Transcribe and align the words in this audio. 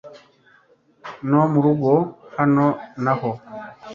no 1.29 1.41
murugo. 1.51 1.91
Hano 2.37 2.67
na 3.03 3.13
hano 3.19 3.31